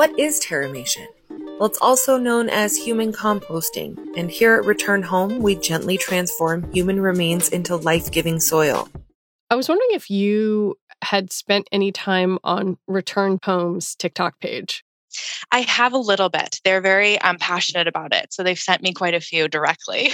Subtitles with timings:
[0.00, 1.08] What is terramation?
[1.28, 6.72] Well, it's also known as human composting, and here at Return Home, we gently transform
[6.72, 8.88] human remains into life giving soil.
[9.50, 14.82] I was wondering if you had spent any time on Return Home's TikTok page.
[15.52, 16.62] I have a little bit.
[16.64, 18.32] They're very um, passionate about it.
[18.32, 20.12] So they've sent me quite a few directly.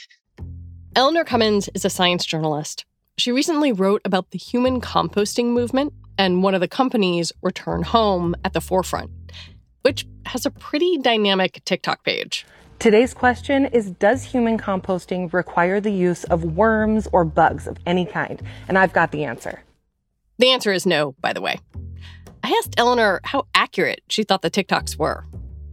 [0.94, 2.84] Eleanor Cummins is a science journalist.
[3.16, 8.36] She recently wrote about the human composting movement and one of the companies, Return Home,
[8.44, 9.10] at the forefront
[9.82, 12.46] which has a pretty dynamic TikTok page.
[12.78, 18.06] Today's question is Does human composting require the use of worms or bugs of any
[18.06, 18.42] kind?
[18.68, 19.62] And I've got the answer.
[20.38, 21.58] The answer is no, by the way.
[22.42, 25.24] I asked Eleanor how accurate she thought the TikToks were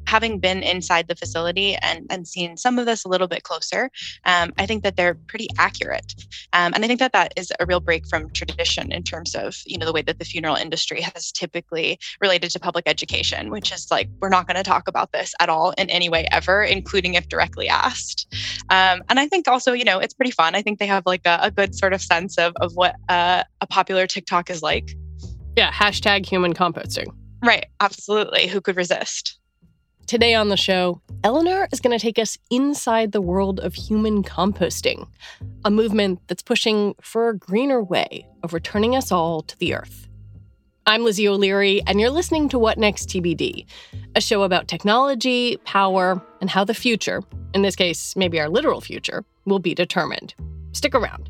[0.07, 3.91] having been inside the facility and, and seen some of this a little bit closer,
[4.25, 6.15] um, I think that they're pretty accurate.
[6.53, 9.55] Um, and I think that that is a real break from tradition in terms of,
[9.65, 13.71] you know, the way that the funeral industry has typically related to public education, which
[13.71, 16.63] is like, we're not going to talk about this at all in any way ever,
[16.63, 18.33] including if directly asked.
[18.69, 20.55] Um, and I think also, you know, it's pretty fun.
[20.55, 23.43] I think they have like a, a good sort of sense of, of what uh,
[23.61, 24.95] a popular TikTok is like.
[25.57, 27.07] Yeah, hashtag human composting.
[27.43, 28.47] Right, absolutely.
[28.47, 29.39] Who could resist?
[30.07, 34.23] Today on the show, Eleanor is going to take us inside the world of human
[34.23, 35.05] composting,
[35.65, 40.07] a movement that's pushing for a greener way of returning us all to the earth.
[40.85, 43.65] I'm Lizzie O'Leary, and you're listening to What Next TBD,
[44.15, 47.21] a show about technology, power, and how the future,
[47.53, 50.33] in this case, maybe our literal future, will be determined.
[50.71, 51.29] Stick around.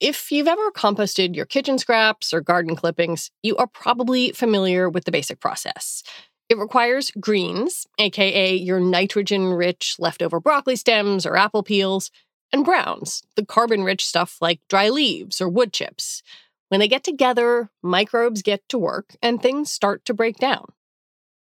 [0.00, 5.04] If you've ever composted your kitchen scraps or garden clippings, you are probably familiar with
[5.04, 6.04] the basic process.
[6.48, 12.12] It requires greens, aka your nitrogen rich leftover broccoli stems or apple peels,
[12.52, 16.22] and browns, the carbon rich stuff like dry leaves or wood chips.
[16.68, 20.66] When they get together, microbes get to work and things start to break down.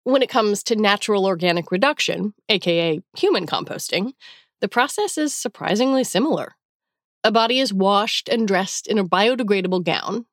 [0.05, 4.15] When it comes to natural organic reduction, aka human composting,
[4.63, 6.55] the process is surprisingly similar.
[7.29, 10.25] A body is washed and dressed in a biodegradable gown,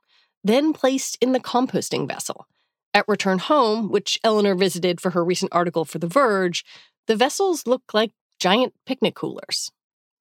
[0.46, 2.48] then placed in the composting vessel.
[2.94, 6.64] At return home, which Eleanor visited for her recent article for The Verge,
[7.08, 9.72] the vessels look like giant picnic coolers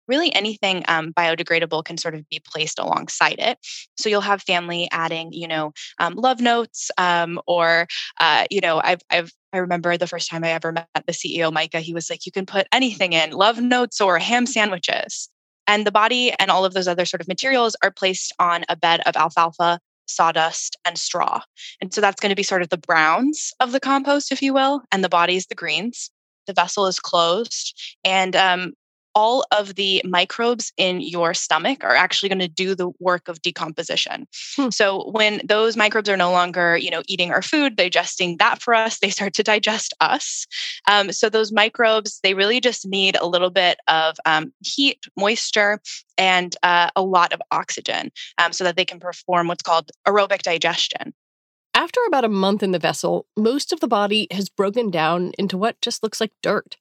[0.08, 3.58] really anything um, biodegradable can sort of be placed alongside it.
[3.98, 7.88] So you'll have family adding, you know, um, love notes, um, or
[8.20, 11.54] uh, you know, I've I've I remember the first time I ever met the CEO,
[11.54, 11.80] Micah.
[11.80, 15.30] He was like, "You can put anything in, love notes or ham sandwiches."
[15.68, 18.76] And the body and all of those other sort of materials are placed on a
[18.76, 21.42] bed of alfalfa, sawdust, and straw.
[21.82, 24.54] And so that's going to be sort of the browns of the compost, if you
[24.54, 26.12] will, and the body is the greens.
[26.48, 27.98] The vessel is closed.
[28.04, 28.74] And um,
[29.16, 33.42] all of the microbes in your stomach are actually going to do the work of
[33.42, 34.28] decomposition.
[34.56, 34.70] Hmm.
[34.70, 38.74] So when those microbes are no longer, you know, eating our food, digesting that for
[38.74, 40.48] us, they start to digest us.
[40.88, 45.80] Um, so those microbes, they really just need a little bit of um, heat, moisture,
[46.18, 50.42] and uh, a lot of oxygen um, so that they can perform what's called aerobic
[50.42, 51.14] digestion.
[51.76, 55.58] After about a month in the vessel, most of the body has broken down into
[55.58, 56.78] what just looks like dirt.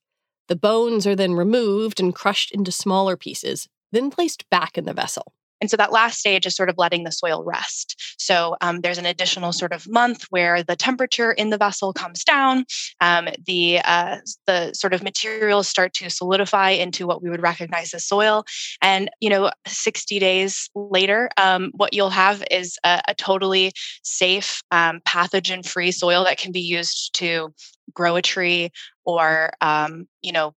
[0.49, 4.93] The bones are then removed and crushed into smaller pieces, then placed back in the
[4.93, 5.33] vessel.
[5.63, 8.17] And so that last stage is sort of letting the soil rest.
[8.19, 12.25] So um, there's an additional sort of month where the temperature in the vessel comes
[12.25, 12.65] down.
[13.01, 14.17] Um, the uh,
[14.49, 18.45] the sort of materials start to solidify into what we would recognize as soil.
[18.83, 23.71] And you know, 60 days later, um, what you'll have is a, a totally
[24.03, 27.55] safe, um, pathogen-free soil that can be used to
[27.95, 28.71] grow a tree
[29.05, 30.55] or um, you know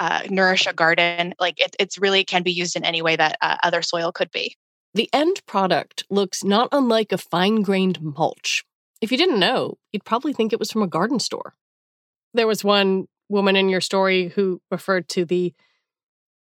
[0.00, 1.34] uh, nourish a garden.
[1.38, 4.32] Like it, it's really can be used in any way that uh, other soil could
[4.32, 4.56] be.
[4.94, 8.64] The end product looks not unlike a fine grained mulch.
[9.00, 11.54] If you didn't know, you'd probably think it was from a garden store.
[12.34, 15.54] There was one woman in your story who referred to the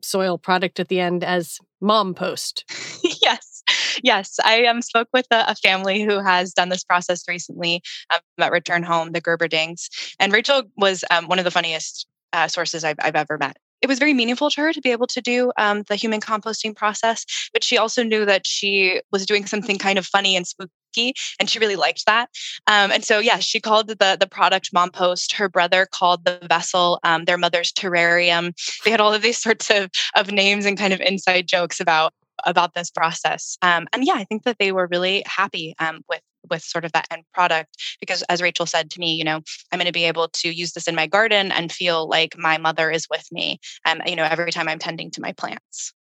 [0.01, 2.65] soil product at the end as mom post.
[3.21, 3.63] yes.
[4.03, 4.39] Yes.
[4.43, 7.81] I um, spoke with a, a, family who has done this process recently
[8.11, 9.89] um, at Return Home, the Gerberdings.
[10.19, 13.57] And Rachel was um, one of the funniest uh, sources I've, I've ever met.
[13.81, 16.75] It was very meaningful to her to be able to do um, the human composting
[16.75, 21.15] process, but she also knew that she was doing something kind of funny and spooky,
[21.39, 22.29] and she really liked that.
[22.67, 25.33] Um, and so, yeah, she called the the product Mom Post.
[25.33, 28.53] Her brother called the vessel um, their mother's terrarium.
[28.85, 32.13] They had all of these sorts of of names and kind of inside jokes about
[32.45, 33.57] about this process.
[33.61, 36.91] Um, and yeah, I think that they were really happy um, with with sort of
[36.91, 39.41] that end product because as rachel said to me you know
[39.71, 42.57] i'm going to be able to use this in my garden and feel like my
[42.57, 45.93] mother is with me um, you know every time i'm tending to my plants.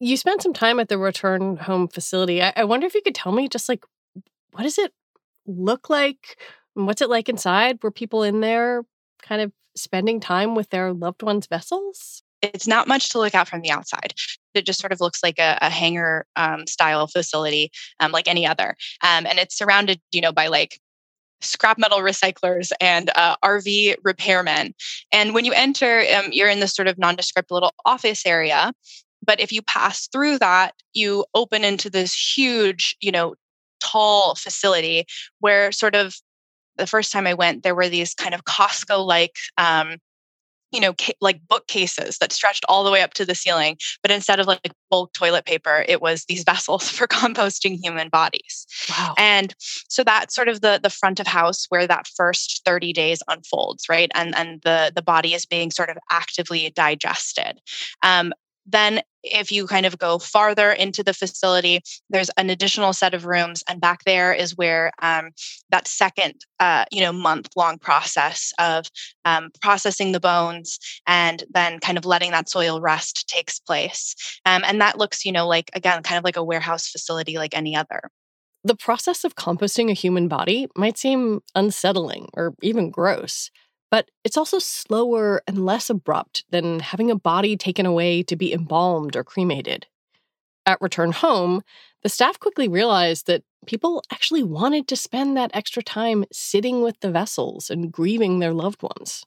[0.00, 2.42] You spent some time at the return home facility.
[2.42, 3.84] I, I wonder if you could tell me just like
[4.50, 4.92] what does it
[5.46, 6.36] look like
[6.74, 7.78] what's it like inside?
[7.82, 8.82] Were people in there
[9.22, 13.48] kind of spending time with their loved ones vessels it's not much to look at
[13.48, 14.14] from the outside.
[14.54, 17.70] It just sort of looks like a, a hangar um, style facility,
[18.00, 20.80] um, like any other, um, and it's surrounded, you know, by like
[21.40, 24.72] scrap metal recyclers and uh, RV repairmen.
[25.12, 28.72] And when you enter, um, you're in this sort of nondescript little office area.
[29.24, 33.34] But if you pass through that, you open into this huge, you know,
[33.80, 35.04] tall facility
[35.40, 36.14] where sort of
[36.76, 39.98] the first time I went, there were these kind of Costco like um,
[40.72, 43.76] you know, ca- like bookcases that stretched all the way up to the ceiling.
[44.02, 48.66] But instead of like bulk toilet paper, it was these vessels for composting human bodies.
[48.90, 49.14] Wow.
[49.16, 49.54] And
[49.88, 53.88] so that's sort of the the front of house where that first 30 days unfolds,
[53.88, 54.10] right?
[54.14, 57.60] And and the the body is being sort of actively digested.
[58.02, 58.32] Um,
[58.66, 61.80] then, if you kind of go farther into the facility,
[62.10, 65.30] there's an additional set of rooms, and back there is where um,
[65.70, 68.86] that second, uh, you know, month-long process of
[69.24, 74.14] um, processing the bones and then kind of letting that soil rest takes place.
[74.44, 77.56] Um, and that looks, you know, like again, kind of like a warehouse facility, like
[77.56, 78.10] any other.
[78.62, 83.50] The process of composting a human body might seem unsettling or even gross.
[83.90, 88.52] But it's also slower and less abrupt than having a body taken away to be
[88.52, 89.86] embalmed or cremated.
[90.66, 91.62] At return home,
[92.02, 96.98] the staff quickly realized that people actually wanted to spend that extra time sitting with
[97.00, 99.24] the vessels and grieving their loved ones.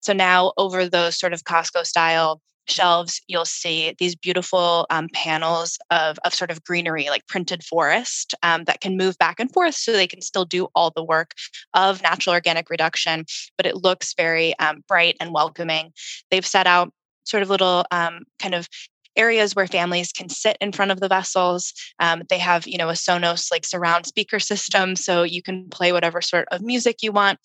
[0.00, 5.78] So now, over those sort of Costco style shelves, you'll see these beautiful um, panels
[5.90, 9.74] of, of sort of greenery, like printed forest, um, that can move back and forth
[9.74, 11.32] so they can still do all the work
[11.74, 13.24] of natural organic reduction,
[13.56, 15.92] but it looks very um, bright and welcoming.
[16.30, 16.92] They've set out
[17.24, 18.68] sort of little um, kind of
[19.16, 21.72] areas where families can sit in front of the vessels.
[21.98, 25.92] Um, they have, you know, a Sonos like surround speaker system, so you can play
[25.92, 27.38] whatever sort of music you want.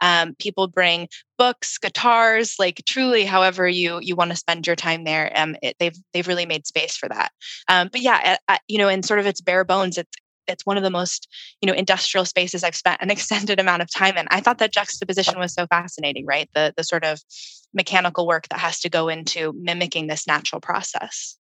[0.00, 5.04] Um, people bring books, guitars, like truly, however you you want to spend your time
[5.04, 5.32] there.
[5.34, 7.30] Um, it, they've they've really made space for that.
[7.68, 10.16] Um, but yeah, at, at, you know, in sort of its bare bones, it's
[10.48, 11.28] it's one of the most
[11.60, 14.26] you know industrial spaces I've spent an extended amount of time in.
[14.30, 16.48] I thought that juxtaposition was so fascinating, right?
[16.54, 17.20] The the sort of
[17.74, 21.36] mechanical work that has to go into mimicking this natural process.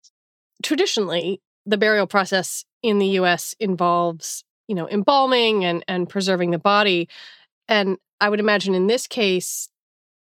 [0.62, 6.58] Traditionally, the burial process in the US involves, you know, embalming and and preserving the
[6.58, 7.08] body.
[7.68, 9.68] And I would imagine in this case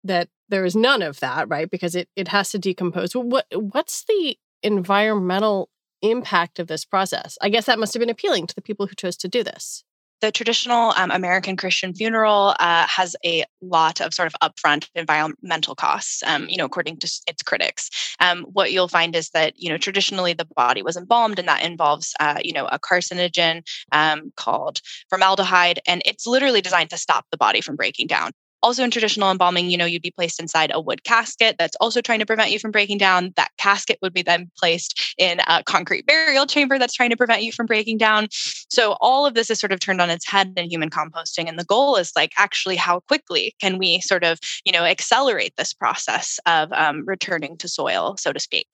[0.03, 1.69] that there is none of that, right?
[1.69, 3.15] Because it it has to decompose.
[3.15, 5.69] What what's the environmental
[6.11, 7.37] impact of this process.
[7.41, 9.83] I guess that must have been appealing to the people who chose to do this.
[10.21, 15.75] The traditional um, American Christian funeral uh, has a lot of sort of upfront environmental
[15.75, 18.15] costs, um, you know, according to its critics.
[18.21, 21.63] Um, what you'll find is that, you know, traditionally the body was embalmed, and that
[21.63, 23.61] involves, uh, you know, a carcinogen
[23.91, 24.79] um, called
[25.09, 28.31] formaldehyde, and it's literally designed to stop the body from breaking down.
[28.61, 32.01] Also, in traditional embalming, you know, you'd be placed inside a wood casket that's also
[32.01, 33.31] trying to prevent you from breaking down.
[33.35, 37.43] That casket would be then placed in a concrete burial chamber that's trying to prevent
[37.43, 38.27] you from breaking down.
[38.31, 41.47] So, all of this is sort of turned on its head in human composting.
[41.47, 45.53] And the goal is like, actually, how quickly can we sort of, you know, accelerate
[45.57, 48.67] this process of um, returning to soil, so to speak?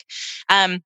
[0.50, 0.82] Um,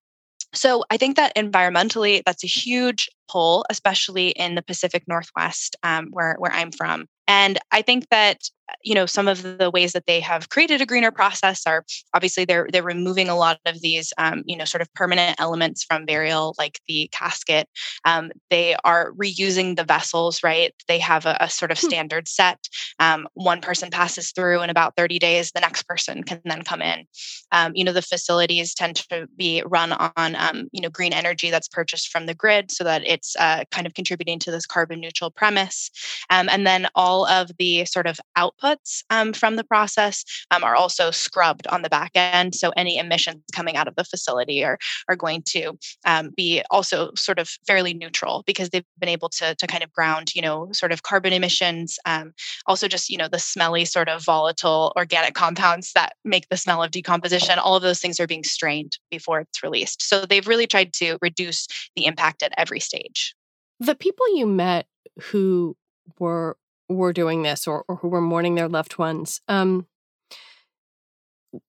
[0.55, 6.07] so I think that environmentally, that's a huge pull, especially in the Pacific Northwest, um,
[6.11, 7.07] where where I'm from.
[7.27, 8.49] And I think that
[8.83, 12.45] you know some of the ways that they have created a greener process are obviously
[12.45, 16.05] they're they're removing a lot of these um, you know sort of permanent elements from
[16.05, 17.67] burial like the casket.
[18.05, 20.73] Um, they are reusing the vessels right?
[20.87, 21.87] They have a, a sort of hmm.
[21.87, 22.67] standard set.
[22.99, 26.81] Um, one person passes through in about 30 days the next person can then come
[26.81, 27.05] in.
[27.51, 31.49] Um, you know the facilities tend to be run on um, you know green energy
[31.49, 34.99] that's purchased from the grid so that it's uh, kind of contributing to this carbon
[34.99, 35.91] neutral premise.
[36.29, 38.19] Um, and then all of the sort of
[38.55, 42.55] outputs um, from the process um, are also scrubbed on the back end.
[42.55, 44.77] So any emissions coming out of the facility are,
[45.09, 49.55] are going to um, be also sort of fairly neutral because they've been able to,
[49.55, 52.33] to kind of ground, you know, sort of carbon emissions, um,
[52.65, 56.83] also just, you know, the smelly sort of volatile organic compounds that make the smell
[56.83, 57.59] of decomposition.
[57.59, 60.01] All of those things are being strained before it's released.
[60.01, 63.35] So they've really tried to reduce the impact at every stage.
[63.79, 64.87] The people you met
[65.19, 65.75] who
[66.19, 66.57] were
[66.89, 69.41] were doing this or, or who were mourning their loved ones.
[69.47, 69.87] Um,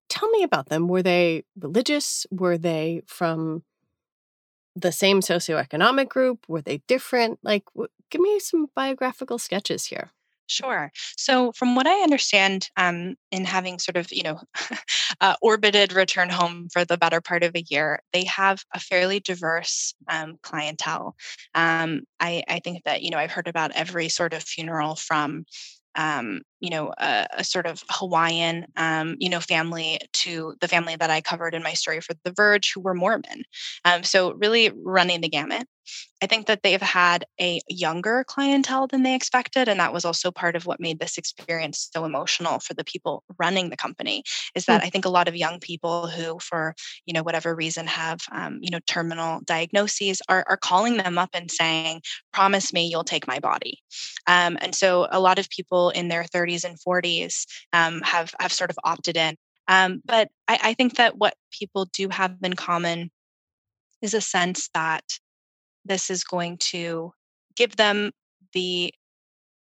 [0.08, 0.88] tell me about them.
[0.88, 2.26] Were they religious?
[2.30, 3.62] Were they from
[4.74, 6.44] the same socioeconomic group?
[6.48, 7.38] Were they different?
[7.42, 10.10] Like, w- give me some biographical sketches here.
[10.48, 10.92] Sure.
[11.16, 14.40] So, from what I understand, um, in having sort of, you know,
[15.20, 19.18] uh, orbited return home for the better part of a year, they have a fairly
[19.18, 21.16] diverse um, clientele.
[21.54, 25.46] Um, I, I think that, you know, I've heard about every sort of funeral from
[25.96, 30.96] um, you know, a, a, sort of Hawaiian, um, you know, family to the family
[30.96, 33.44] that I covered in my story for The Verge, who were Mormon.
[33.84, 35.66] Um, so really running the gamut.
[36.22, 40.30] I think that they've had a younger clientele than they expected, and that was also
[40.30, 44.22] part of what made this experience so emotional for the people running the company.
[44.54, 46.74] Is that mm I think a lot of young people who, for
[47.06, 51.30] you know whatever reason, have um, you know terminal diagnoses are are calling them up
[51.34, 53.80] and saying, "Promise me you'll take my body."
[54.26, 58.34] Um, and so a lot of people in their 30s 30s and 40s um, have
[58.40, 59.36] have sort of opted in.
[59.68, 63.10] Um, but I, I think that what people do have in common
[64.02, 65.04] is a sense that
[65.84, 67.12] this is going to
[67.56, 68.12] give them
[68.52, 68.92] the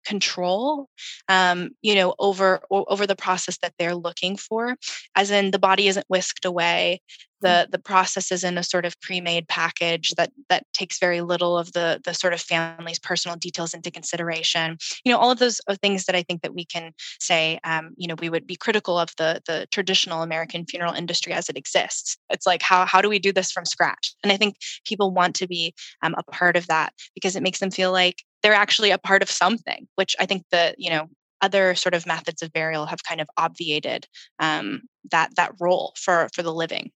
[0.04, 0.88] control
[1.28, 4.76] um, you know over over the process that they're looking for
[5.14, 7.00] as in the body isn't whisked away
[7.40, 11.56] the the process is in a sort of pre-made package that that takes very little
[11.56, 14.76] of the the sort of family's personal details into consideration.
[15.04, 17.90] You know all of those are things that i think that we can say um,
[17.96, 21.56] you know we would be critical of the the traditional american funeral industry as it
[21.56, 22.16] exists.
[22.30, 24.14] It's like how how do we do this from scratch?
[24.22, 27.60] And i think people want to be um, a part of that because it makes
[27.60, 31.06] them feel like they're actually a part of something which i think the you know
[31.40, 34.08] other sort of methods of burial have kind of obviated
[34.40, 36.90] um, that that role for for the living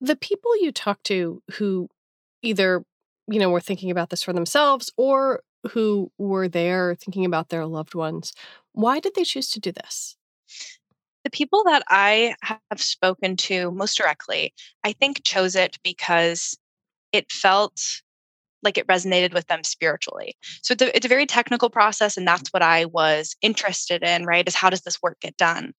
[0.00, 1.88] the people you talk to who
[2.42, 2.84] either,
[3.28, 7.66] you know, were thinking about this for themselves or who were there thinking about their
[7.66, 8.32] loved ones,
[8.72, 10.16] why did they choose to do this?
[11.24, 16.56] The people that I have spoken to most directly, I think chose it because
[17.12, 18.00] it felt
[18.62, 20.34] like it resonated with them spiritually.
[20.62, 24.24] So it's a, it's a very technical process, and that's what I was interested in,
[24.24, 24.46] right?
[24.46, 25.72] Is how does this work get done?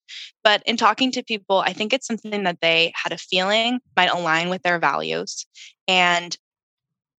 [0.44, 4.12] But in talking to people, I think it's something that they had a feeling might
[4.12, 5.46] align with their values.
[5.88, 6.38] And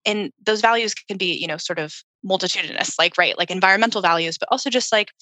[0.04, 4.36] and those values can be, you know, sort of multitudinous, like, right, like environmental values,
[4.36, 5.12] but also just like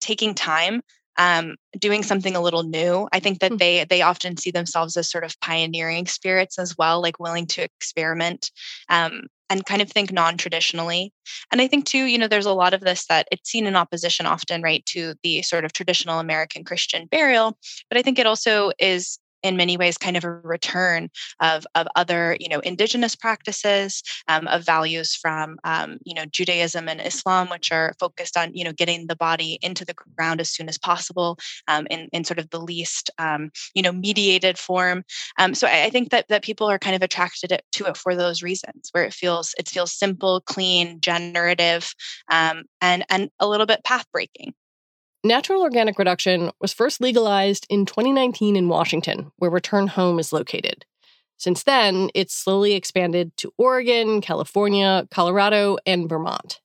[0.00, 0.82] taking time
[1.16, 3.08] um, doing something a little new.
[3.12, 3.58] I think that mm-hmm.
[3.58, 7.62] they they often see themselves as sort of pioneering spirits as well, like willing to
[7.62, 8.50] experiment.
[8.88, 11.12] Um, and kind of think non-traditionally.
[11.52, 13.76] And i think too you know there's a lot of this that it's seen in
[13.76, 17.56] opposition often right to the sort of traditional american christian burial
[17.88, 21.08] but i think it also is in many ways kind of a return
[21.40, 26.88] of, of other you know indigenous practices um, of values from um, you know judaism
[26.88, 30.50] and islam which are focused on you know getting the body into the ground as
[30.50, 35.04] soon as possible um, in, in sort of the least um, you know mediated form.
[35.38, 38.16] Um, so I, I, think that that people are kind of attracted to it for
[38.16, 41.94] those reasons where it feels it feels simple clean generative
[42.30, 44.54] um, and and a little bit path breaking
[45.26, 50.84] Natural organic reduction was first legalized in 2019 in Washington, where Return Home is located.
[51.38, 56.60] Since then, it's slowly expanded to Oregon, California, Colorado, and Vermont.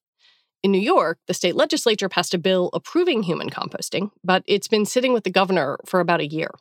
[0.61, 4.85] In New York, the state legislature passed a bill approving human composting, but it's been
[4.85, 6.51] sitting with the governor for about a year.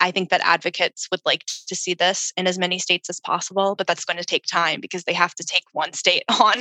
[0.00, 3.74] I think that advocates would like to see this in as many states as possible,
[3.74, 6.54] but that's going to take time because they have to take one state on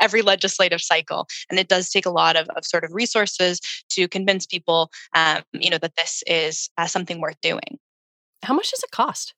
[0.00, 1.26] every legislative cycle.
[1.50, 5.42] And it does take a lot of, of sort of resources to convince people, um,
[5.52, 7.78] you know, that this is uh, something worth doing.
[8.42, 9.34] How much does it cost?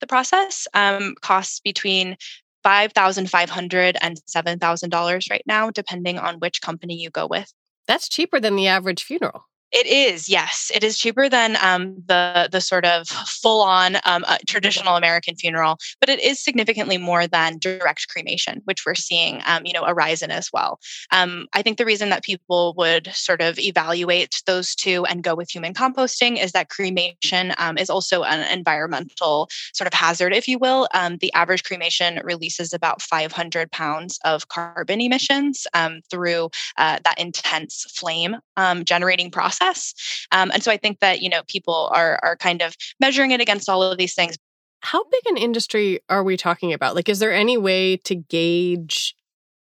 [0.00, 2.16] The process um, costs between
[2.64, 7.52] $5,500 and $7,000 right now, depending on which company you go with.
[7.86, 9.44] That's cheaper than the average funeral.
[9.72, 10.70] It is, yes.
[10.72, 15.34] It is cheaper than um, the the sort of full on um, uh, traditional American
[15.34, 19.82] funeral, but it is significantly more than direct cremation, which we're seeing, um, you know,
[19.82, 20.78] a rise in as well.
[21.10, 25.34] Um, I think the reason that people would sort of evaluate those two and go
[25.34, 30.46] with human composting is that cremation um, is also an environmental sort of hazard, if
[30.46, 30.86] you will.
[30.94, 35.66] Um, the average cremation releases about 500 pounds of carbon emissions
[36.08, 38.36] through uh, that intense flame
[38.84, 39.94] generating process process.
[40.32, 43.40] Um, and so I think that, you know, people are, are kind of measuring it
[43.40, 44.36] against all of these things.
[44.80, 46.94] How big an industry are we talking about?
[46.94, 49.14] Like, is there any way to gauge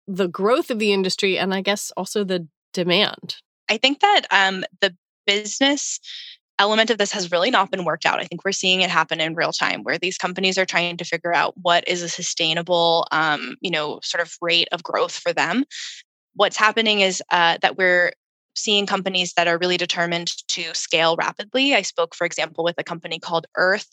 [0.07, 3.37] the growth of the industry and I guess also the demand?
[3.69, 4.95] I think that um, the
[5.27, 6.01] business
[6.59, 8.21] element of this has really not been worked out.
[8.21, 11.05] I think we're seeing it happen in real time where these companies are trying to
[11.05, 15.33] figure out what is a sustainable, um, you know, sort of rate of growth for
[15.33, 15.65] them.
[16.35, 18.13] What's happening is uh, that we're
[18.61, 21.75] seeing companies that are really determined to scale rapidly.
[21.75, 23.89] I spoke, for example, with a company called Earth.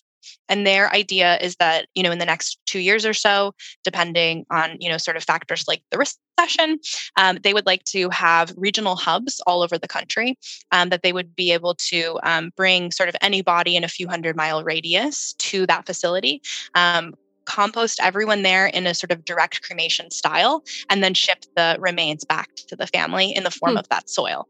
[0.49, 4.45] And their idea is that, you know, in the next two years or so, depending
[4.49, 6.79] on, you know, sort of factors like the recession,
[7.15, 10.37] um, they would like to have regional hubs all over the country
[10.71, 14.07] um, that they would be able to um, bring sort of anybody in a few
[14.07, 16.41] hundred mile radius to that facility
[16.75, 17.13] um,
[17.47, 22.25] compost everyone there in a sort of direct cremation style, and then ship the remains
[22.25, 23.77] back to the family in the form hmm.
[23.77, 24.47] of that soil.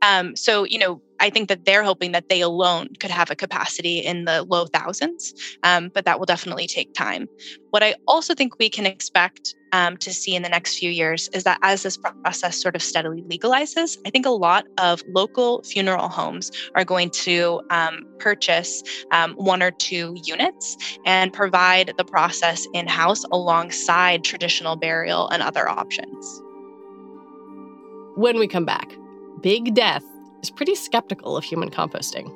[0.00, 3.36] Um, so, you know, I think that they're hoping that they alone could have a
[3.36, 7.28] capacity in the low thousands, um, but that will definitely take time.
[7.70, 11.28] What I also think we can expect um, to see in the next few years
[11.34, 15.62] is that as this process sort of steadily legalizes, I think a lot of local
[15.62, 22.04] funeral homes are going to um, purchase um, one or two units and provide the
[22.04, 26.42] process in house alongside traditional burial and other options.
[28.16, 28.90] When we come back,
[29.42, 30.04] Big Death
[30.46, 32.32] is pretty skeptical of human composting.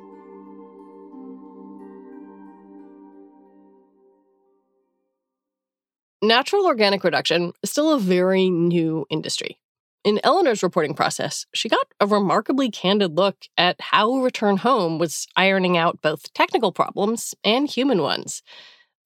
[6.21, 9.57] Natural organic reduction is still a very new industry.
[10.03, 15.27] In Eleanor's reporting process, she got a remarkably candid look at how Return Home was
[15.35, 18.43] ironing out both technical problems and human ones.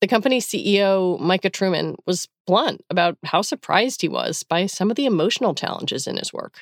[0.01, 4.95] The company's CEO, Micah Truman, was blunt about how surprised he was by some of
[4.95, 6.61] the emotional challenges in his work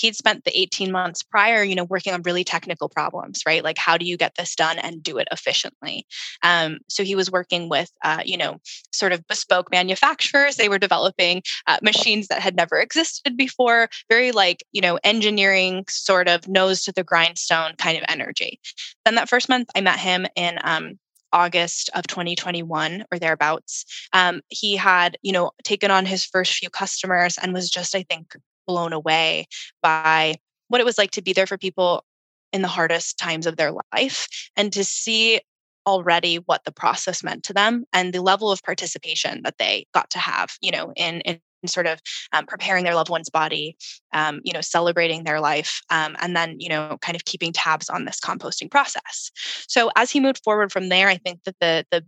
[0.00, 3.64] he'd spent the 18 months prior you know working on really technical problems right?
[3.64, 6.06] Like how do you get this done and do it efficiently?
[6.42, 8.58] Um, so he was working with uh, you know
[8.92, 10.56] sort of bespoke manufacturers.
[10.56, 15.84] They were developing uh, machines that had never existed before very like you know engineering
[15.88, 18.60] sort of nose to the grindstone kind of energy.
[19.04, 20.98] Then that first month i met him in um,
[21.32, 23.84] August of 2021 or thereabouts.
[24.12, 28.02] Um, he had, you know, taken on his first few customers and was just, I
[28.02, 28.34] think,
[28.70, 29.48] blown away
[29.82, 30.36] by
[30.68, 32.04] what it was like to be there for people
[32.52, 35.40] in the hardest times of their life and to see
[35.86, 40.08] already what the process meant to them and the level of participation that they got
[40.10, 42.00] to have you know in, in sort of
[42.32, 43.76] um, preparing their loved one's body
[44.14, 47.88] um, you know celebrating their life um, and then you know kind of keeping tabs
[47.88, 49.32] on this composting process.
[49.68, 52.04] So as he moved forward from there i think that the the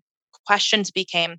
[0.46, 1.38] questions became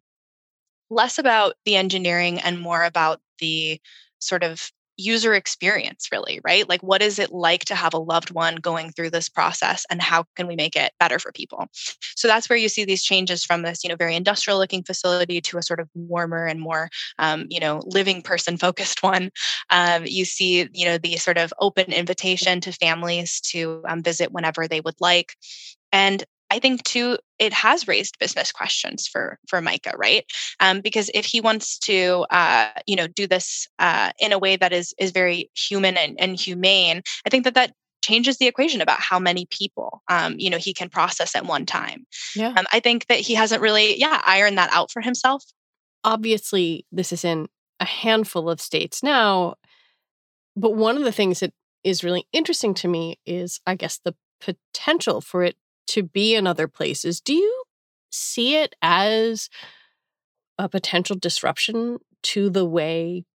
[0.90, 3.80] less about the engineering and more about the
[4.20, 6.68] sort of user experience really right?
[6.68, 10.02] Like what is it like to have a loved one going through this process and
[10.02, 11.68] how can we make it better for people?
[12.16, 15.42] So that's where you see these changes from this you know very industrial looking facility
[15.42, 19.30] to a sort of warmer and more um, you know living person focused one.
[19.70, 24.32] Um, you see you know the sort of open invitation to families to um, visit
[24.32, 25.36] whenever they would like.
[25.92, 30.24] And I think too, it has raised business questions for for Micah, right?
[30.60, 34.56] Um, because if he wants to, uh, you know, do this uh, in a way
[34.56, 38.82] that is is very human and, and humane, I think that that changes the equation
[38.82, 42.06] about how many people, um, you know, he can process at one time.
[42.36, 45.44] Yeah, um, I think that he hasn't really, yeah, ironed that out for himself.
[46.04, 47.48] Obviously, this is in
[47.80, 49.56] a handful of states now,
[50.56, 51.52] but one of the things that
[51.84, 55.56] is really interesting to me is, I guess, the potential for it
[55.88, 57.22] to be in other places.
[57.22, 57.64] Do you
[58.12, 59.50] see it as
[60.58, 63.26] a potential disruption to the way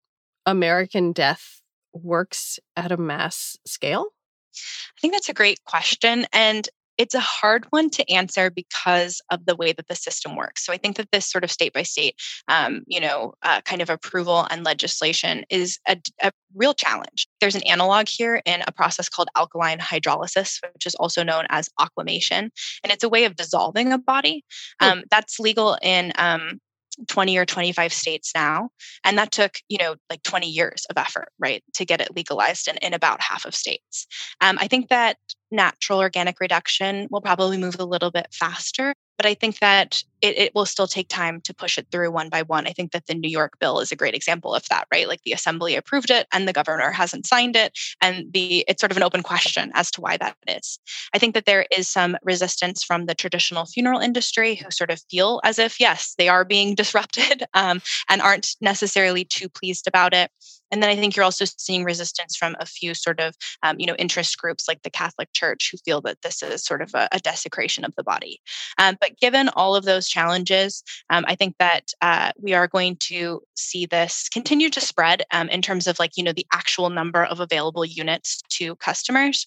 [0.47, 4.07] American death works at a mass scale?
[4.55, 6.27] I think that's a great question.
[6.33, 10.67] And it's a hard one to answer because of the way that the system works.
[10.67, 12.17] So I think that this sort of state by state,
[12.49, 17.29] um, you know, uh, kind of approval and legislation is a, a, real challenge.
[17.41, 21.69] There's an analog here in a process called alkaline hydrolysis, which is also known as
[21.79, 22.51] aquamation,
[22.83, 24.45] and it's a way of dissolving a body.
[24.81, 26.59] Um, that's legal in um,
[27.07, 28.71] 20 or 25 states now
[29.05, 32.69] and that took you know like 20 years of effort right to get it legalized
[32.69, 34.07] in, in about half of states.
[34.41, 35.17] Um, i think that
[35.51, 40.39] natural organic reduction will probably move a little bit faster but I think that it,
[40.39, 42.67] it, will still take time to push it through one by one.
[42.67, 45.07] I think that the New York bill is a great example of that, right?
[45.07, 47.77] Like the assembly approved it and the governor hasn't signed it.
[48.01, 50.79] And the it's sort of an open question as to why that is.
[51.13, 55.01] I think that there is some resistance from the traditional funeral industry who sort of
[55.11, 60.15] feel as if, yes, they are being disrupted um, and aren't necessarily too pleased about
[60.15, 60.31] it.
[60.71, 63.87] And then I think you're also seeing resistance from a few sort of, um, you
[63.87, 67.09] know, interest groups like the Catholic Church who feel that this is sort of a,
[67.13, 68.41] a desecration of the body.
[68.79, 72.97] Um, but given all of those challenges, um, I think that uh, we are going
[73.01, 76.91] to see this continue to spread um, in terms of like, you know, the actual
[76.91, 79.47] number of available units to customers.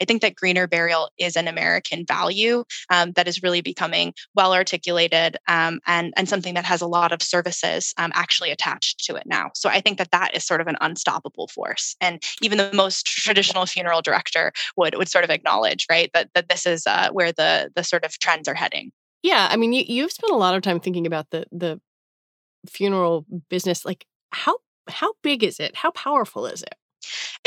[0.00, 4.54] I think that greener burial is an American value um, that is really becoming well
[4.54, 9.16] articulated um, and, and something that has a lot of services um, actually attached to
[9.16, 9.50] it now.
[9.54, 11.96] So I think that that is sort of an unstoppable force.
[12.00, 16.48] And even the most traditional funeral director would, would sort of acknowledge, right, that, that
[16.48, 18.92] this is uh, where the, the sort of trends are heading.
[19.22, 21.78] Yeah, I mean, you, you've spent a lot of time thinking about the the
[22.68, 23.84] funeral business.
[23.84, 24.58] Like, how
[24.88, 25.76] how big is it?
[25.76, 26.74] How powerful is it?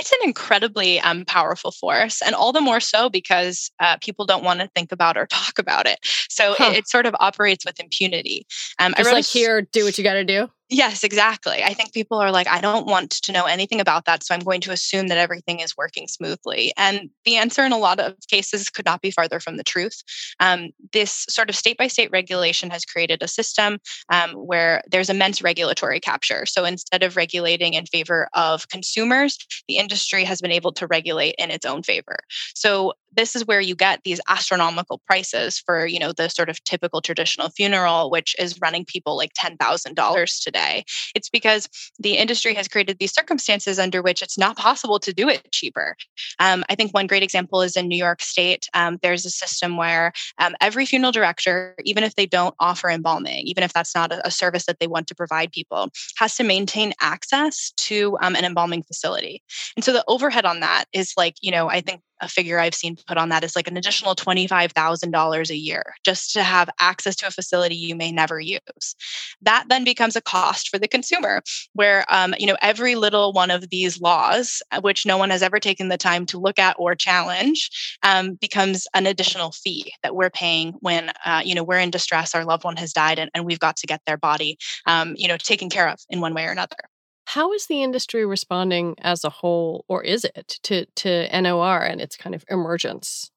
[0.03, 4.43] It's an incredibly um, powerful force, and all the more so because uh, people don't
[4.43, 5.97] want to think about or talk about it.
[6.27, 6.71] So huh.
[6.71, 8.45] it, it, sort of operates with impunity.
[8.79, 10.49] Um, Just like a, here, do what you got to do.
[10.75, 11.61] Yes, exactly.
[11.63, 14.23] I think people are like, I don't want to know anything about that.
[14.23, 16.73] So I'm going to assume that everything is working smoothly.
[16.75, 20.01] And the answer in a lot of cases could not be farther from the truth.
[20.39, 23.77] Um, this sort of state by state regulation has created a system
[24.09, 26.47] um, where there's immense regulatory capture.
[26.47, 31.35] So instead of regulating in favor of consumers, the industry has been able to regulate
[31.37, 32.17] in its own favor.
[32.55, 36.63] So this is where you get these astronomical prices for you know the sort of
[36.63, 40.83] typical traditional funeral which is running people like $10000 today.
[41.15, 45.29] It's because the industry has created these circumstances under which it's not possible to do
[45.29, 45.95] it cheaper.
[46.39, 49.77] Um, i think one great example is in new york state um, there's a system
[49.77, 54.11] where um, every funeral director even if they don't offer embalming even if that's not
[54.11, 58.35] a, a, service that they want to provide people has to maintain access to um,
[58.35, 59.43] an embalming facility.
[59.75, 62.75] And so the overhead on that is like you know i think a figure I've
[62.75, 67.15] seen put on that is like an additional $25,000 a year just to have access
[67.17, 68.95] to a facility you may never use.
[69.41, 71.41] That then becomes a cost for the consumer,
[71.73, 75.43] where um, you know every little one of these laws, uh, which no one has
[75.43, 77.69] ever taken the time to look at or challenge,
[78.03, 82.35] um, becomes an additional fee that we're paying when uh, you know we're in distress,
[82.35, 85.27] our loved one has died, and, and we've got to get their body um, you
[85.27, 86.77] know taken care of in one way or another.
[87.25, 92.01] How is the industry responding as a whole, or is it to to NOR and
[92.01, 93.31] its kind of emergence?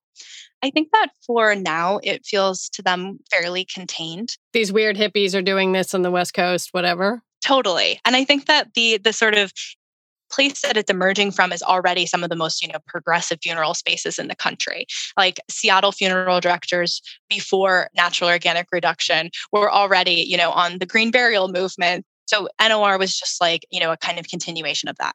[0.62, 4.36] I think that for now, it feels to them fairly contained.
[4.52, 7.22] These weird hippies are doing this on the West Coast, whatever.
[7.42, 9.52] Totally, and I think that the the sort of
[10.30, 13.74] place that it's emerging from is already some of the most you know progressive funeral
[13.74, 20.36] spaces in the country like seattle funeral directors before natural organic reduction were already you
[20.36, 24.18] know on the green burial movement so NOR was just like, you know, a kind
[24.18, 25.14] of continuation of that.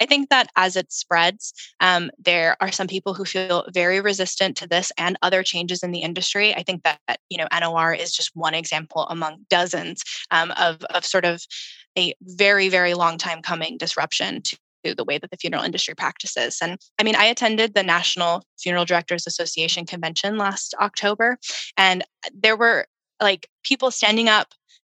[0.00, 4.56] I think that as it spreads, um, there are some people who feel very resistant
[4.58, 6.54] to this and other changes in the industry.
[6.54, 11.04] I think that you know NOR is just one example among dozens um, of of
[11.04, 11.42] sort of
[11.98, 16.58] a very very long time coming disruption to the way that the funeral industry practices.
[16.62, 21.38] And I mean, I attended the National Funeral Directors Association convention last October,
[21.76, 22.86] and there were
[23.20, 24.48] like people standing up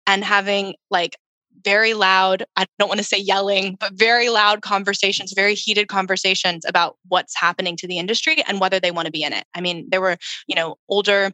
[0.07, 1.16] and having like
[1.64, 6.64] very loud, I don't want to say yelling, but very loud conversations, very heated conversations
[6.64, 9.44] about what's happening to the industry and whether they want to be in it.
[9.55, 10.16] I mean, there were,
[10.47, 11.33] you know, older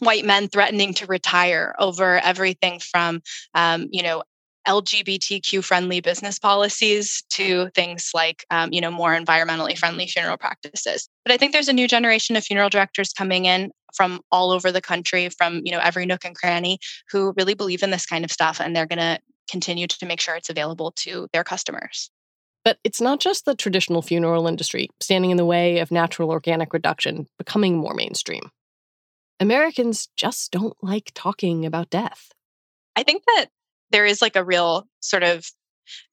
[0.00, 3.22] white men threatening to retire over everything from,
[3.54, 4.22] um, you know,
[4.66, 11.08] LGBTQ friendly business policies to things like, um, you know, more environmentally friendly funeral practices.
[11.24, 14.72] But I think there's a new generation of funeral directors coming in from all over
[14.72, 16.78] the country, from you know every nook and cranny,
[17.10, 19.18] who really believe in this kind of stuff, and they're going to
[19.50, 22.10] continue to make sure it's available to their customers.
[22.64, 26.72] But it's not just the traditional funeral industry standing in the way of natural organic
[26.72, 28.50] reduction becoming more mainstream.
[29.38, 32.30] Americans just don't like talking about death.
[32.96, 33.46] I think that
[33.90, 35.46] there is like a real sort of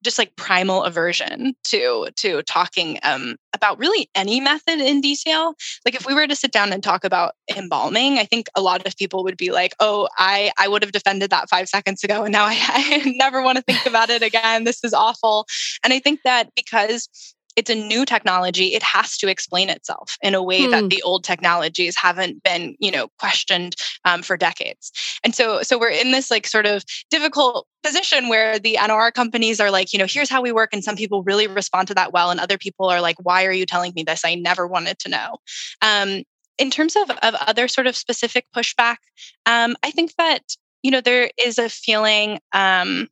[0.03, 5.53] just like primal aversion to to talking um, about really any method in detail.
[5.85, 8.85] Like if we were to sit down and talk about embalming i think a lot
[8.85, 12.23] of people would be like oh i i would have defended that five seconds ago
[12.23, 14.63] and now i, I never want to think about it again.
[14.63, 15.45] This is awful.
[15.83, 17.07] And i think that because
[17.55, 20.71] it's a new technology it has to explain itself in a way hmm.
[20.71, 24.91] that the old technologies haven't been you know questioned um, for decades.
[25.23, 29.59] And so so we're in this like sort of difficult position where the nor companies
[29.59, 32.13] are like you know here's how we work and some people really respond to that
[32.13, 34.23] well and other people are like why are you telling me this?
[34.25, 35.37] I never wanted to know.
[35.81, 36.23] Um,
[36.57, 38.97] in terms of, of other sort of specific pushback
[39.45, 40.41] um, i think that
[40.83, 43.07] you know there is a feeling um,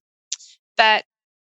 [0.77, 1.05] that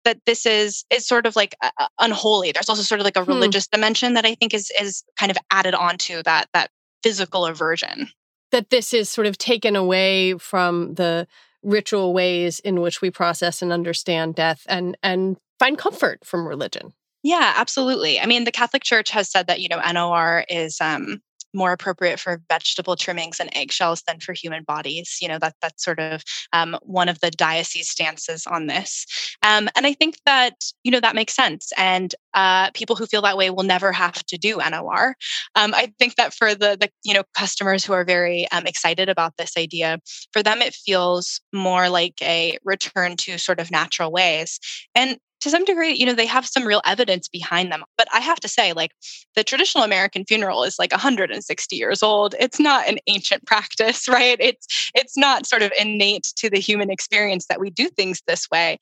[0.04, 2.52] that this is is sort of like uh, unholy.
[2.52, 3.30] There's also sort of like a hmm.
[3.30, 3.76] religious hmm.
[3.76, 6.70] dimension that I think is is kind of added onto that that
[7.02, 8.08] physical aversion.
[8.50, 11.26] That this is sort of taken away from the
[11.62, 16.92] ritual ways in which we process and understand death and and find comfort from religion.
[17.22, 18.18] Yeah, absolutely.
[18.18, 21.22] I mean, the Catholic Church has said that you know NOR is um,
[21.54, 25.18] more appropriate for vegetable trimmings and eggshells than for human bodies.
[25.20, 29.06] You know, that that's sort of um, one of the diocese stances on this.
[29.42, 31.72] Um, and I think that, you know, that makes sense.
[31.76, 35.14] And uh, people who feel that way will never have to do NOR.
[35.54, 39.08] Um, I think that for the, the, you know, customers who are very um, excited
[39.08, 39.98] about this idea,
[40.32, 44.58] for them, it feels more like a return to sort of natural ways.
[44.94, 47.82] And to some degree, you know, they have some real evidence behind them.
[47.98, 48.92] But I have to say, like,
[49.34, 52.36] the traditional American funeral is like 160 years old.
[52.38, 54.36] It's not an ancient practice, right?
[54.40, 58.48] It's it's not sort of innate to the human experience that we do things this
[58.50, 58.78] way.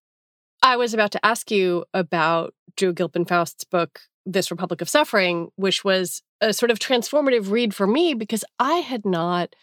[0.63, 5.49] I was about to ask you about Drew Gilpin Faust's book, This Republic of Suffering,
[5.57, 9.57] which was a sort of transformative read for me because I had not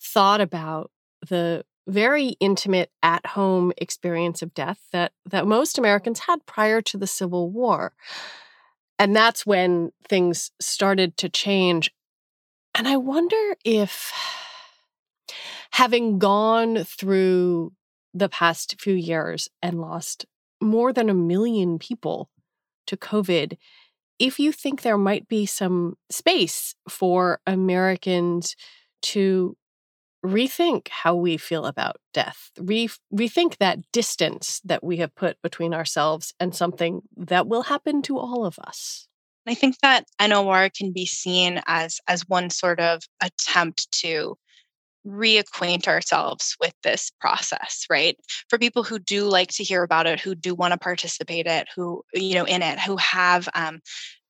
[0.00, 0.90] thought about
[1.28, 6.96] the very intimate at home experience of death that that most Americans had prior to
[6.96, 7.92] the Civil War.
[8.98, 11.90] And that's when things started to change.
[12.74, 14.12] And I wonder if
[15.72, 17.72] having gone through
[18.12, 20.26] the past few years and lost
[20.60, 22.30] more than a million people
[22.86, 23.56] to COVID,
[24.18, 28.54] if you think there might be some space for Americans
[29.02, 29.56] to
[30.24, 35.74] rethink how we feel about death, Re- rethink that distance that we have put between
[35.74, 39.06] ourselves and something that will happen to all of us.
[39.46, 44.36] I think that NOR can be seen as as one sort of attempt to
[45.06, 48.16] reacquaint ourselves with this process right
[48.48, 51.68] for people who do like to hear about it who do want to participate it
[51.76, 53.80] who you know in it who have um,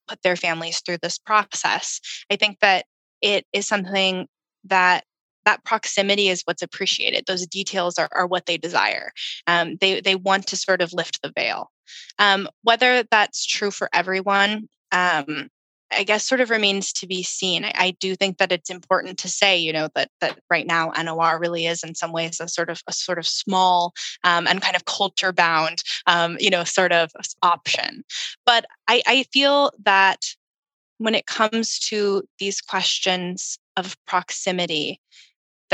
[0.08, 2.86] put their families through this process i think that
[3.22, 4.26] it is something
[4.64, 5.04] that
[5.44, 7.24] that proximity is what's appreciated.
[7.26, 9.12] Those details are, are what they desire.
[9.46, 11.70] Um, they they want to sort of lift the veil.
[12.18, 15.48] Um, whether that's true for everyone, um,
[15.92, 17.64] I guess, sort of remains to be seen.
[17.64, 20.92] I, I, do think that it's important to say, you know, that that right now
[20.96, 23.92] NOR really is in some ways a sort of a sort of small
[24.24, 27.10] um, and kind of culture bound, um, you know, sort of
[27.42, 28.04] option.
[28.46, 30.24] But I, I feel that
[30.98, 35.00] when it comes to these questions of proximity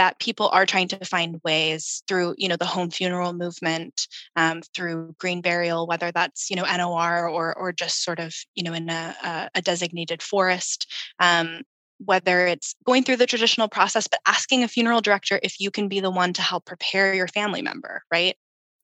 [0.01, 4.63] that people are trying to find ways through you know the home funeral movement um,
[4.75, 8.73] through green burial whether that's you know nor or or just sort of you know
[8.73, 11.61] in a, a designated forest um,
[11.99, 15.87] whether it's going through the traditional process but asking a funeral director if you can
[15.87, 18.37] be the one to help prepare your family member right?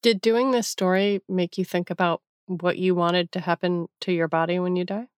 [0.03, 4.29] Did doing this story make you think about what you wanted to happen to your
[4.29, 5.09] body when you die?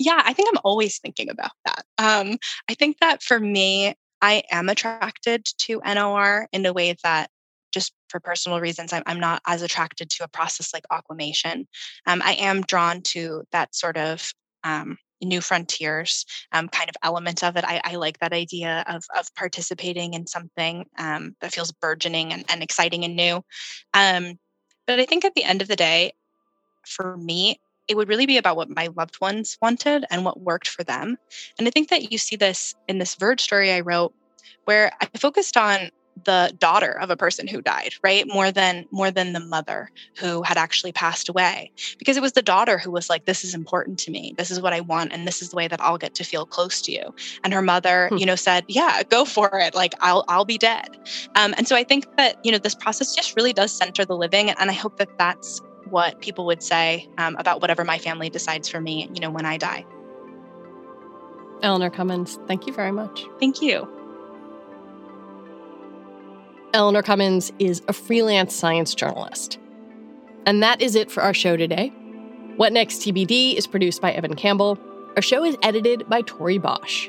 [0.00, 1.84] Yeah i think i'm always thinking about that.
[1.96, 7.30] Um, i think that for me I am attracted to NOR in a way that
[7.72, 11.68] just for personal reasons, I'm, I'm not as attracted to a process like aquamation.
[12.06, 14.32] Um, I am drawn to that sort of
[14.64, 17.64] um, new frontiers um, kind of element of it.
[17.64, 22.44] I, I, like that idea of, of participating in something um, that feels burgeoning and,
[22.48, 23.42] and exciting and new.
[23.94, 24.38] Um,
[24.86, 26.12] but I think at the end of the day,
[26.86, 30.68] for me, it would really be about what my loved ones wanted and what worked
[30.68, 31.16] for them.
[31.58, 34.14] And I think that you see this in this Verge story I wrote,
[34.64, 35.90] where I focused on
[36.24, 38.26] the daughter of a person who died right?
[38.26, 41.70] More than more than the mother who had actually passed away.
[41.98, 44.34] Because it was the daughter who was like this is important to me.
[44.36, 46.46] This is what i want and this is the way that i'll get to feel
[46.46, 47.14] close to you.
[47.44, 48.16] And her mother hmm.
[48.16, 49.74] you know said yeah go for it.
[49.74, 50.98] Like i'll i'll be dead.
[51.34, 54.16] Um, and so i think that you know this process just really does center the
[54.16, 58.30] living and i hope that that's what people would say um, about whatever my family
[58.30, 59.84] decides for me, you know, when I die.
[61.62, 63.24] Eleanor Cummins, thank you very much.
[63.40, 63.88] Thank you.
[66.74, 69.58] Eleanor Cummins is a freelance science journalist.
[70.46, 71.88] And that is it for our show today.
[72.56, 74.78] What Next TBD is produced by Evan Campbell.
[75.16, 77.08] Our show is edited by Tori Bosch.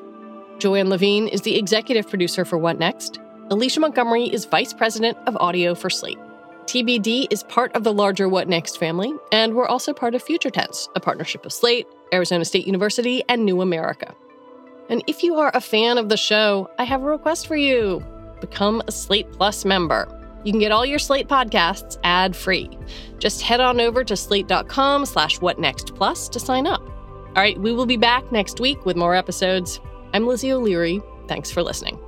[0.60, 3.20] Joanne Levine is the executive producer for What Next.
[3.50, 6.20] Alicia Montgomery is vice president of audio for Slate.
[6.70, 10.52] TBD is part of the larger What Next family, and we're also part of Future
[10.52, 14.14] Tense, a partnership of Slate, Arizona State University, and New America.
[14.88, 18.06] And if you are a fan of the show, I have a request for you
[18.40, 20.08] become a Slate Plus member.
[20.44, 22.70] You can get all your Slate podcasts ad free.
[23.18, 26.84] Just head on over to slate.com slash whatnextplus to sign up.
[26.84, 29.80] All right, we will be back next week with more episodes.
[30.14, 31.02] I'm Lizzie O'Leary.
[31.28, 32.00] Thanks for listening.